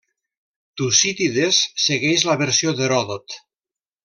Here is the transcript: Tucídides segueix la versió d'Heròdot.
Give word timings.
Tucídides 0.81 1.59
segueix 1.83 2.25
la 2.31 2.39
versió 2.43 2.75
d'Heròdot. 2.81 3.39